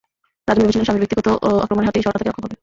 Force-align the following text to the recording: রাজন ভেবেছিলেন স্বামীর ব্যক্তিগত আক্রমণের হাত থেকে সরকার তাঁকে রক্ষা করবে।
রাজন 0.47 0.63
ভেবেছিলেন 0.63 0.85
স্বামীর 0.87 1.01
ব্যক্তিগত 1.03 1.27
আক্রমণের 1.63 1.87
হাত 1.87 1.93
থেকে 1.95 2.05
সরকার 2.05 2.17
তাঁকে 2.19 2.29
রক্ষা 2.29 2.41
করবে। 2.43 2.55